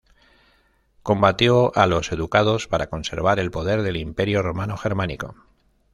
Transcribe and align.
Combatió 1.03 1.71
a 1.77 1.85
los 1.85 2.09
ducados 2.09 2.67
para 2.67 2.87
conservar 2.89 3.37
el 3.37 3.51
poder 3.51 3.83
del 3.83 3.97
Imperio 3.97 4.41
Romano 4.41 4.75
Germánico. 4.75 5.35